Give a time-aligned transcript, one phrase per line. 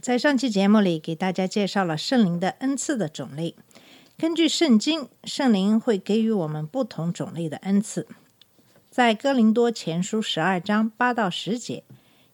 [0.00, 3.54] 在上期节目里，给大家介绍了圣灵的恩赐的种类。
[4.16, 8.06] 根据圣经，圣灵会给予我们不同种类的恩赐。
[8.90, 11.84] 在哥林多前书十二章八到十节，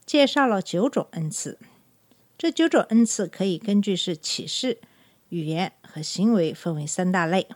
[0.05, 1.59] 介绍了九种恩赐。
[2.39, 4.79] 这九种恩赐可以根据是启示、
[5.31, 7.49] 语言和行为分为三大类。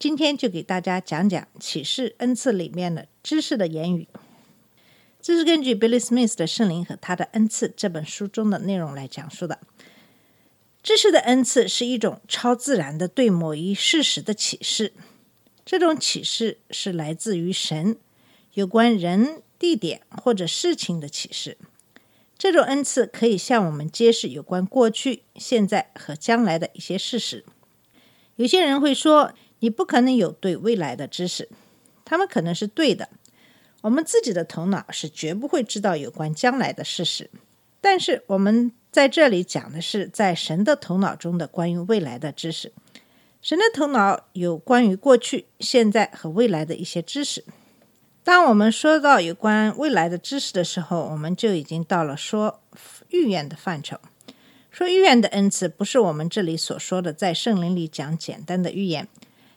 [0.00, 4.08] 今天就给大家讲讲启示恩赐里面的知识的言语。
[5.22, 9.60] 这是根据 Billy Smith 的《圣灵和他的恩赐》这本书中的内容来讲述的。
[10.82, 14.92] 知识的恩赐是一种超自然的对某一事实的启示，
[15.64, 17.96] 这种启示是来自于神，
[18.54, 21.56] 有关人、地点或者事情的启示。
[22.36, 27.44] 这种恩赐可以向我们揭示有关过去、现在和将来的一些事实。
[28.34, 31.48] 有些人会说，你不可能有对未来的知识，
[32.04, 33.08] 他们可能是对的。
[33.82, 37.28] 我们自己的头脑是绝不会知道有关将来的事实，
[37.80, 42.72] 但是我们在这里讲的是在神的头脑中的关于未来的知识。
[43.40, 47.44] 神的头脑有关于过去、现在和未来的一些知识。
[48.22, 52.60] 当我们说到有关未来的知识的时候，我们就已经到了说
[53.08, 53.98] 预言的范畴。
[54.70, 59.08] 说预言的恩赐不是我们这里所说的在圣灵里讲简单的预言。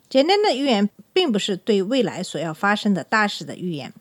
[0.09, 3.93] 简单的预言并不是对未来所要发生的大事的预言。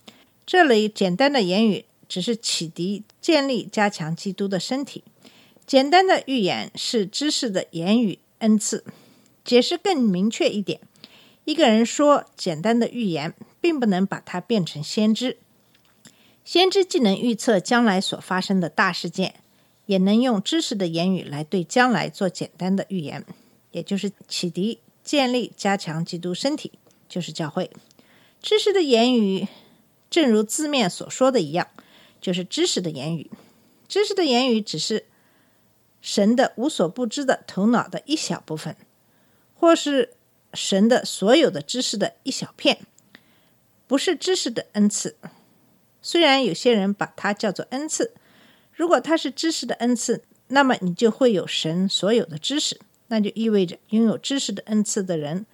[0.47, 5.03] 这里简单的言语只是启迪、建立、加强基督的身体。
[5.67, 8.85] 简单的预言是知识的言语恩赐。
[9.45, 10.81] 解释更明确一点，
[11.45, 15.37] 一个人说简单的预言，并不能把它变成先知。
[16.45, 19.35] 先知既能预测将来所发生的大事件，
[19.85, 23.25] 也能用知识的言语来对将来做简单的预言，
[23.73, 26.73] 也就是启迪、建立、加强基督身体，
[27.07, 27.71] 就是教会。
[28.43, 29.47] 知识的言语。
[30.15, 31.67] 正如字面所说的一样，
[32.21, 33.33] 就是知识的言语。
[33.89, 35.07] 知识的言语只是
[36.01, 38.77] 神的无所不知的头脑的一小部分，
[39.57, 40.13] 或是
[40.53, 42.87] 神的所有的知识的一小片，
[43.89, 45.17] 不是知识的恩赐。
[46.01, 48.15] 虽然有些人把它叫做恩赐，
[48.73, 55.45] 如果它是知识的恩赐，那么你就会有神所有的知识，那就意味着拥有知识的恩赐的人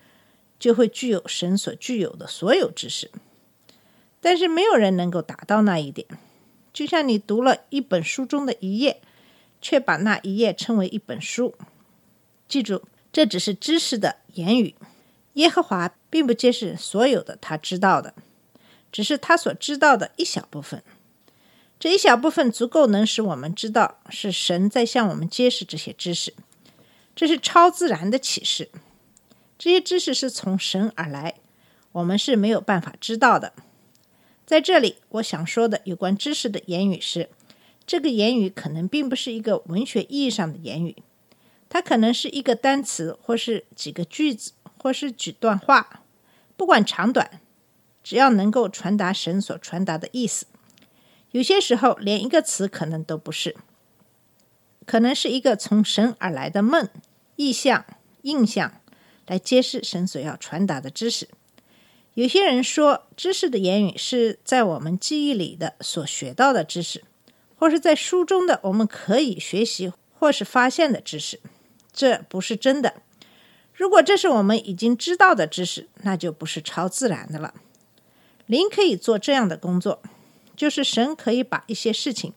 [0.59, 3.11] 就会具有神所具有的所有知识。
[4.21, 6.07] 但是没有人能够达到那一点，
[6.73, 9.01] 就像你读了一本书中的一页，
[9.61, 11.55] 却把那一页称为一本书。
[12.47, 12.83] 记住，
[13.13, 14.75] 这只是知识的言语。
[15.35, 18.13] 耶和华并不揭示所有的他知道的，
[18.91, 20.83] 只是他所知道的一小部分。
[21.79, 26.35] 这一小部分足够能使我们知道是神在向我们揭示这些知识。
[27.17, 28.71] 这是超自然的启示，
[29.59, 31.37] 这些知识是从神而来，
[31.93, 33.55] 我们是没有办法知道的。
[34.51, 37.29] 在这里，我想说的有关知识的言语是，
[37.87, 40.97] 这个言语可能并不是一个文学意义上的言语，
[41.69, 46.03] 它可能是一个单词，或是几个句子，或是几段话，
[46.57, 47.41] 不管长短，
[48.03, 50.47] 只要能够传达神所传达的意思。
[51.31, 53.55] 有些时候，连一个词可能都不是，
[54.85, 56.89] 可能是一个从神而来的梦、
[57.37, 57.85] 意象、
[58.23, 58.81] 印象，
[59.29, 61.29] 来揭示神所要传达的知识。
[62.21, 67.03] 有些人说，知识的言语是在我们记忆里的所学到的知识，
[67.57, 71.41] 或是在书中的我们可以学习或是发现的知识。
[71.95, 73.01] 这不是真的。
[73.73, 77.55] 如果这是我们已经知道的知识，那就不是超自然的了。
[78.45, 80.03] 灵可以做这样的工作，
[80.55, 82.35] 就是神可以把一些事情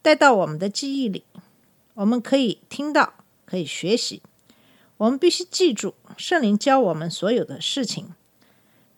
[0.00, 1.24] 带到我们的记忆里，
[1.92, 3.12] 我们可以听到，
[3.44, 4.22] 可以学习。
[4.96, 8.14] 我们必须记住，圣灵教我们所有的事情。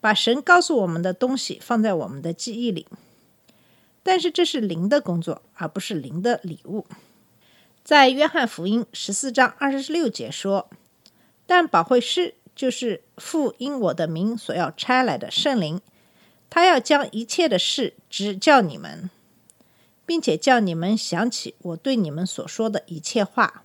[0.01, 2.87] 把神告诉我们的东西放在我们的记忆里，
[4.01, 6.87] 但是这是灵的工作，而不是灵的礼物。
[7.83, 10.69] 在约翰福音十四章二十六节说
[11.45, 15.79] ：“但保惠师就是父因我的名所要差来的圣灵，
[16.49, 19.09] 他要将一切的事指教你们，
[20.05, 23.63] 并且叫你们想起我对你们所说的一切话。”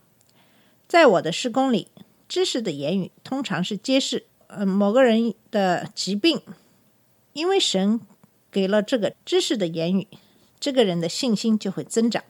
[0.86, 1.88] 在我的施工里，
[2.28, 4.26] 知识的言语通常是揭示。
[4.48, 6.40] 呃，某个人的疾病，
[7.32, 8.00] 因为神
[8.50, 10.06] 给了这个知识的言语，
[10.60, 12.22] 这个人的信心就会增长，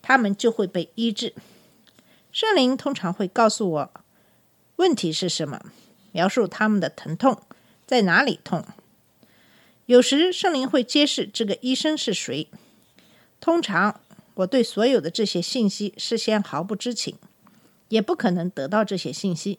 [0.00, 1.34] 他们就会被医治。
[2.30, 3.90] 圣灵通常会告诉我
[4.76, 5.60] 问题是什么，
[6.12, 7.42] 描述他们的疼痛
[7.86, 8.64] 在哪里痛。
[9.86, 12.48] 有时圣灵会揭示这个医生是谁。
[13.40, 14.00] 通常
[14.34, 17.16] 我对所有的这些信息事先毫不知情，
[17.88, 19.58] 也不可能得到这些信息。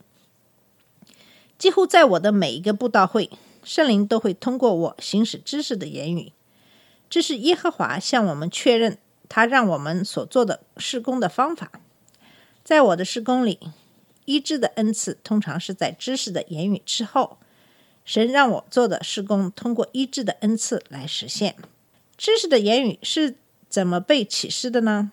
[1.60, 3.30] 几乎在我的每一个布道会，
[3.64, 6.32] 圣灵都会通过我行使知识的言语。
[7.10, 8.98] 这是耶和华向我们确认
[9.28, 11.70] 他让我们所做的施工的方法。
[12.64, 13.60] 在我的施工里，
[14.24, 17.38] 医治的恩赐通常是在知识的言语之后。
[18.06, 21.56] 神让我做的施工，通过医治的恩赐来实现。
[22.18, 23.36] 知识的言语是
[23.68, 25.12] 怎么被启示的呢？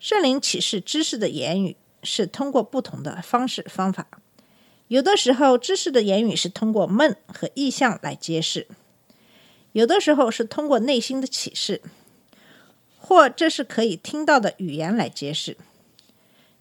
[0.00, 4.08] 圣灵启示知识的言语是通过不同的方式方法。
[4.92, 8.66] 有的时候，知识的言语是通过梦和意象来揭示；
[9.72, 11.80] 有的时候是通过内心的启示，
[12.98, 15.54] 或这是可以听到的语言来揭示；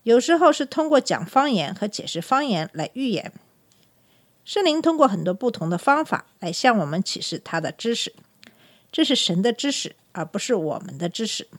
[0.03, 3.33] 有时候是通过讲方言和解释方言来预言。
[4.45, 8.13] 圣灵通过很多不同的方法来向我们启示他的知识，
[8.93, 11.49] 这是神的知识，而不是我们的知识。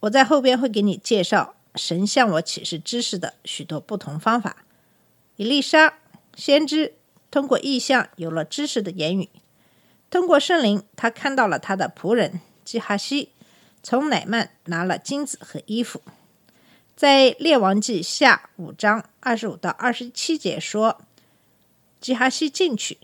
[0.00, 4.64] 我在后边会给你介绍神向我启示知识的许多不同方法。
[5.36, 5.94] 伊丽莎
[6.34, 6.94] 先知
[7.30, 9.28] 通过意象有了知识的言语，
[10.10, 13.30] 通过圣灵，他看到了他的仆人基哈西
[13.82, 16.02] 从乃曼拿了金子和衣服。
[16.94, 21.00] 在列王记下五章二十五到二十七节说。
[21.98, 22.98] 基哈西进去，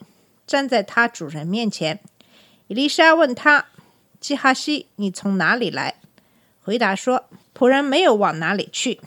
[0.46, 1.98] 站在他主人面前。
[2.68, 3.66] 伊丽莎问他
[4.20, 5.96] ：“基哈西，你从哪里来？”
[6.62, 7.24] 回答说
[7.56, 9.00] ：“仆人没有往哪里去。”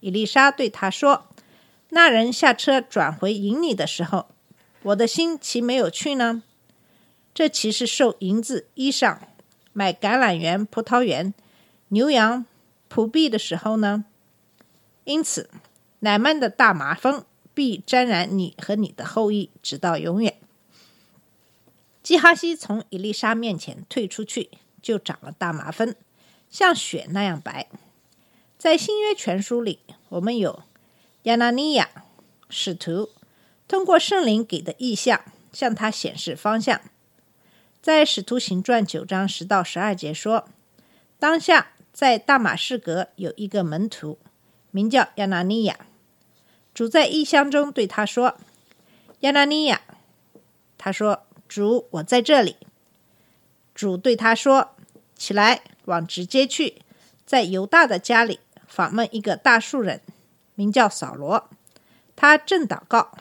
[0.00, 1.26] 伊丽莎对他说
[1.90, 4.26] ：“那人下车转回营里的时候，
[4.82, 6.42] 我的心岂没有去呢？
[7.34, 9.18] 这岂是受银子、衣裳、
[9.72, 11.32] 买橄榄园、葡萄园、
[11.88, 12.46] 牛羊、
[12.90, 14.04] 仆婢的时候呢？
[15.04, 15.50] 因此，
[16.00, 17.24] 乃曼的大麻风。”
[17.58, 20.38] 必沾染你和你的后裔，直到永远。
[22.04, 24.50] 基哈西从伊丽莎面前退出去，
[24.80, 25.92] 就长了大麻风，
[26.48, 27.68] 像雪那样白。
[28.56, 29.80] 在新约全书里，
[30.10, 30.62] 我们有
[31.24, 31.90] 亚拿尼亚
[32.48, 33.10] 使徒
[33.66, 35.20] 通过圣灵给的意象，
[35.52, 36.80] 向他显示方向。
[37.82, 40.48] 在使徒行传九章十到十二节说，
[41.18, 44.18] 当下在大马士革有一个门徒，
[44.70, 45.78] 名叫亚拿尼亚。
[46.72, 48.36] 主在异乡中对他说
[49.20, 49.82] ：“亚拿尼亚。”
[50.78, 52.56] 他说：“主，我在这里。”
[53.74, 54.76] 主对他说
[55.16, 56.82] ：“起来，往直接去，
[57.26, 60.00] 在犹大的家里访问一个大树人，
[60.58, 61.48] 名叫扫罗。
[62.16, 63.16] 他正祷告，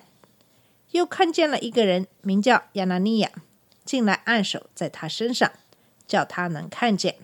[0.90, 3.30] 又看见了一个人，名叫亚拿尼亚，
[3.86, 5.52] 进来按手在他身上，
[6.08, 7.18] 叫他能看见。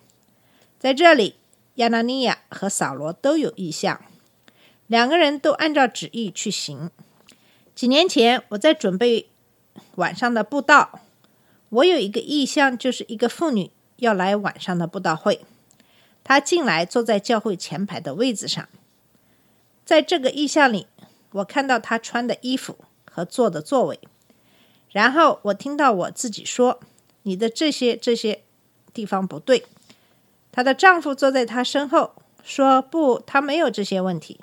[0.77, 1.38] 在这里，
[1.75, 4.00] 亚拿尼亚和扫罗都有意象。”
[4.86, 6.92] 两个人都按照旨意去行。
[7.74, 9.30] 几年前，我在准备
[9.95, 11.00] 晚上的布道，
[11.69, 15.44] 我有一个意向，就是一个妇女要来晚上的布道会。
[16.24, 18.69] 她进来，坐在教会前排的位子上。
[19.85, 20.88] 在这个意象里，
[21.31, 24.00] 我看到她穿的衣服和坐的座位。
[24.91, 26.80] 然后我听到我自己说
[27.24, 28.44] ：“你的这些这些
[28.94, 29.65] 地方不对。”
[30.51, 32.13] 她的丈夫坐在她身后
[32.44, 34.40] 说：“不，她没有这些问题。”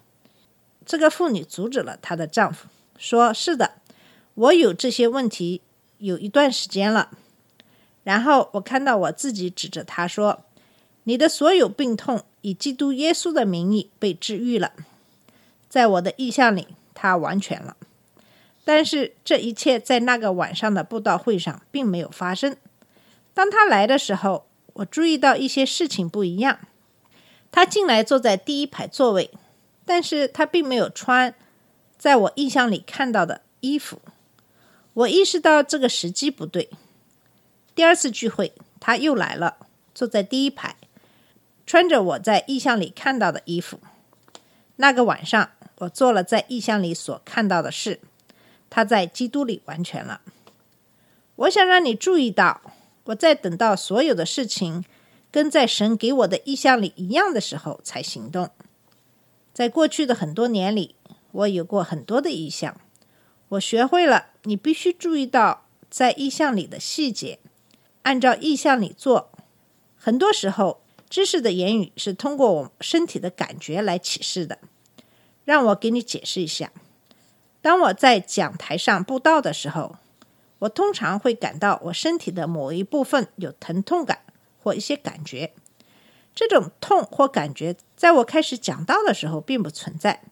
[0.84, 2.66] 这个妇女阻止了她的丈夫，
[2.98, 3.74] 说：“是的，
[4.34, 5.62] 我有这些问题
[5.98, 7.10] 有一段时间了。”
[8.02, 10.42] 然后我看到我自己指着她说
[11.04, 14.72] ：“你的所有病痛以基督耶稣的名义被治愈了。”
[15.70, 17.78] 在我的意象里，他完全了。
[18.62, 22.54] 但是这一切在那个晚上的布道会上并没有发生。
[23.32, 26.58] 当他来的时候，我注意到一些事情不一样。
[27.50, 29.30] 他进来坐在第一排座位。
[29.86, 31.34] 但是他并没有穿
[31.98, 34.00] 在我印象里看到的衣服，
[34.92, 36.70] 我意识到这个时机不对。
[37.74, 39.56] 第二次聚会，他又来了，
[39.92, 40.76] 坐在第一排，
[41.66, 43.80] 穿着我在意象里看到的衣服。
[44.76, 48.00] 那个晚上，我做了在意象里所看到的事。
[48.68, 50.22] 他在基督里完全了。
[51.36, 52.60] 我想让你注意到，
[53.04, 54.84] 我在等到所有的事情
[55.30, 58.50] 跟在神给我的意象里一样的时候才行动。
[59.52, 60.94] 在过去的很多年里，
[61.32, 62.80] 我有过很多的意象。
[63.48, 67.40] 我学会了，你必须注意到在意象里的细节，
[68.02, 69.32] 按照意象里做。
[69.96, 74.58] 很多时候，知识的言语是通过我身体的感觉来启示的。
[75.50, 76.70] 让我给你解释一下：
[77.60, 79.96] 当我在讲台上布道的时候，
[80.60, 84.20] 我通常会感到我身体的某一部分有疼痛感
[84.62, 85.52] 或一些感觉。
[86.36, 90.22] 这种痛或感觉，在我开始讲道的时候并不存在，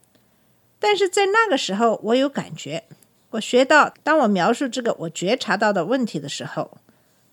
[0.78, 2.84] 但是在那个时候我有感觉。
[3.30, 6.78] 我学到，当我描述这个我觉察到的问题的时候，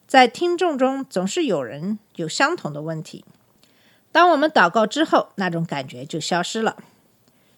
[0.08, 3.24] 在听众中总是有人有相同的问题。
[4.12, 6.78] 当我们祷告之后，那种感觉就消失了。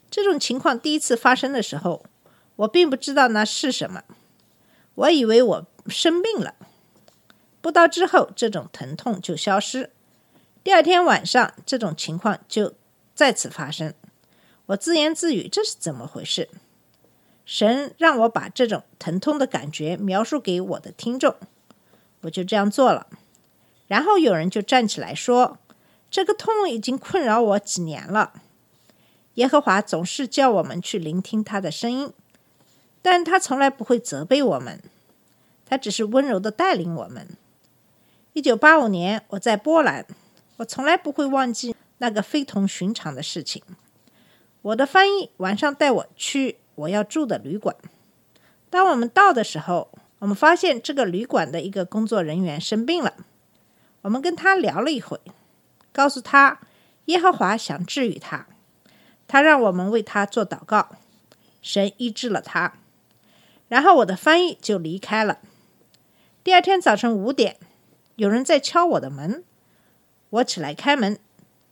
[0.09, 2.05] 这种情况第一次发生的时候，
[2.55, 4.03] 我并不知道那是什么，
[4.95, 6.55] 我以为我生病了。
[7.61, 9.91] 不到之后，这种疼痛就消失。
[10.63, 12.73] 第二天晚上，这种情况就
[13.13, 13.93] 再次发生。
[14.67, 16.49] 我自言自语：“这是怎么回事？”
[17.45, 21.35] 神让我把这种疼痛的感觉描述给我的听众，
[22.21, 23.07] 我就这样做了。
[23.87, 25.57] 然后有人就站起来说
[26.11, 28.41] ：“这个痛已经困扰我几年了。”
[29.37, 32.11] 耶和华总是叫我们去聆听他的声音，
[33.03, 34.81] 但他从来不会责备我们，
[35.63, 37.27] 他只是温柔的带领我们。
[38.33, 40.05] 一九八五年，我在波兰。
[40.57, 43.61] 我从来不会忘记那个非同寻常的事情。
[44.63, 47.75] 我的翻译晚上带我去我要住的旅馆。
[48.71, 53.13] 当我们到的时候，我们发现这个旅馆的一个工作人员生病了。
[54.01, 55.21] 我们跟他聊了一会，
[55.91, 56.59] 告诉他
[57.05, 58.47] 耶和华想治愈他，
[59.27, 60.95] 他让我们为他做祷告，
[61.61, 62.73] 神医治了他。
[63.67, 65.39] 然后我的翻译就离开了。
[66.43, 67.57] 第二天早晨五点，
[68.15, 69.43] 有人在敲我的门。
[70.29, 71.19] 我起来开门，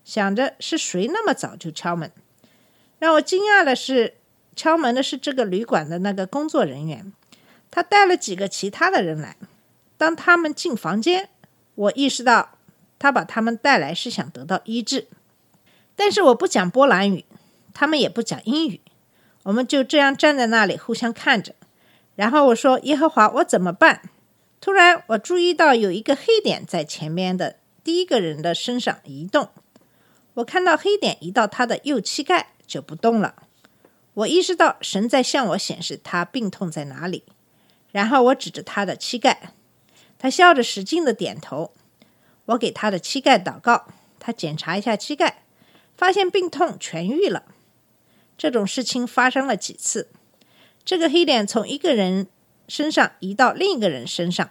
[0.03, 2.11] 想着是谁那么早就敲门。
[2.99, 4.15] 让我惊讶的是，
[4.55, 7.13] 敲门的是这个旅馆的那个工作人员，
[7.71, 9.35] 他带了几个其他的人来。
[9.97, 11.29] 当他们进房间，
[11.75, 12.57] 我意识到
[12.99, 15.07] 他把他们带来是想得到医治。
[15.95, 17.23] 但是我不讲波兰语，
[17.75, 18.81] 他们也不讲英语，
[19.43, 21.53] 我们就这样站在那里互相看着。
[22.15, 24.09] 然后我说：“耶和华，我怎么办？”
[24.59, 27.57] 突然，我注意到有一个黑点在前面的。
[27.83, 29.49] 第一个人的身上移动，
[30.33, 33.35] 我看到黑点移到他的右膝盖就不动了。
[34.15, 37.23] 我意识到神在向我显示他病痛在哪里，
[37.91, 39.53] 然后我指着他的膝盖，
[40.17, 41.73] 他笑着使劲的点头。
[42.45, 43.85] 我给他的膝盖祷告，
[44.17, 45.43] 他检查一下膝盖，
[45.95, 47.43] 发现病痛痊愈了。
[48.37, 50.09] 这种事情发生了几次，
[50.83, 52.27] 这个黑点从一个人
[52.67, 54.49] 身上移到另一个人身上，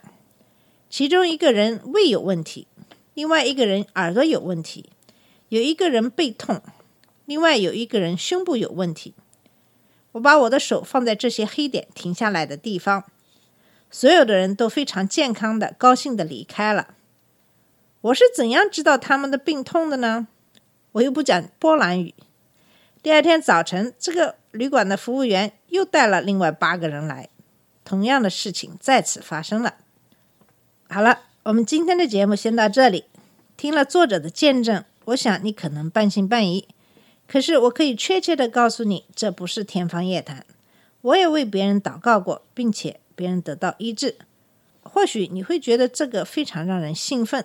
[0.88, 2.66] 其中一个人胃有问题。
[3.14, 4.90] 另外一个人耳朵有问题，
[5.48, 6.60] 有一个人背痛，
[7.26, 9.14] 另外有一个人胸部有问题。
[10.12, 13.04] 我把我的手放在这些黑点停下来的地方，
[13.90, 16.94] 所有的人都非常健康的、高兴的离开了。
[18.00, 20.26] 我是怎样知道他们的病痛的呢？
[20.92, 22.14] 我又不讲波兰语。
[23.04, 27.28] 第二天早晨，这个旅馆的服务员又带了另外八个人来，
[27.84, 29.74] 同样的事情再次发生了。
[30.88, 31.18] 好了。
[31.42, 33.04] 我们今天的节目先到这里。
[33.58, 36.66] 听了作者的见证，我想你可能半信半疑。
[37.28, 40.46] 可是我可以确切的告诉你，这不是天方夜谭。
[41.02, 44.16] 我也为别人祷告过，并且别人得到医治。
[44.80, 47.44] 或许你会觉得这个非常让人兴奋。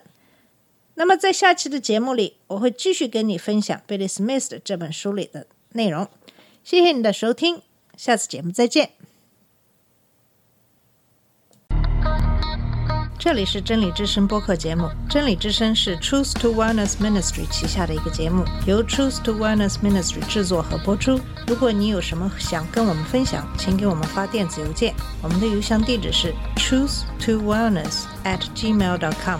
[1.00, 6.10] 那么在下期的节目里，我会继续跟你分享《Billy Smith》的这本书里的内容。
[6.62, 7.62] 谢谢你的收听，
[7.96, 8.90] 下次节目再见。
[13.18, 14.90] 这里是真理之声播客节目。
[15.10, 21.18] 真理之声是 Truth to Wellness Ministry 旗下的一个节目，由 Truth to Wellness Ministry 制作和播出。
[21.48, 29.40] 如果你有什么想跟我们分享，请给我们发电子邮件，我们的邮箱地址是 truth to wellness at gmail dot com。